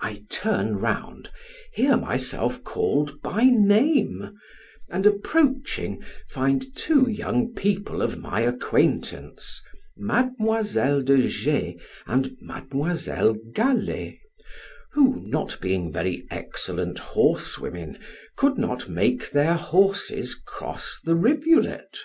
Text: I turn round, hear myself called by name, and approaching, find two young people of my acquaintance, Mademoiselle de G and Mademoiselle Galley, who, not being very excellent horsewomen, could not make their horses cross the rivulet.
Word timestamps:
I 0.00 0.24
turn 0.28 0.78
round, 0.80 1.30
hear 1.72 1.96
myself 1.96 2.64
called 2.64 3.22
by 3.22 3.44
name, 3.44 4.36
and 4.88 5.06
approaching, 5.06 6.02
find 6.28 6.74
two 6.74 7.08
young 7.08 7.54
people 7.54 8.02
of 8.02 8.18
my 8.18 8.40
acquaintance, 8.40 9.62
Mademoiselle 9.96 11.02
de 11.02 11.28
G 11.28 11.78
and 12.08 12.36
Mademoiselle 12.40 13.36
Galley, 13.54 14.20
who, 14.94 15.20
not 15.24 15.60
being 15.60 15.92
very 15.92 16.26
excellent 16.28 16.98
horsewomen, 16.98 18.00
could 18.34 18.58
not 18.58 18.88
make 18.88 19.30
their 19.30 19.54
horses 19.54 20.34
cross 20.34 20.98
the 21.04 21.14
rivulet. 21.14 21.98